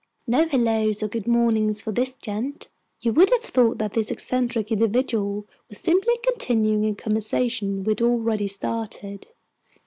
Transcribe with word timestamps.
No 0.25 0.47
hellos 0.47 1.03
or 1.03 1.07
good 1.09 1.27
mornings 1.27 1.83
for 1.83 1.91
this 1.91 2.15
gent! 2.15 2.69
You 3.01 3.13
would 3.13 3.29
have 3.29 3.43
thought 3.43 3.77
this 3.93 4.09
eccentric 4.09 4.71
individual 4.71 5.45
was 5.69 5.77
simply 5.77 6.15
continuing 6.23 6.83
a 6.87 6.95
conversation 6.95 7.83
we'd 7.83 8.01
already 8.01 8.47
started! 8.47 9.27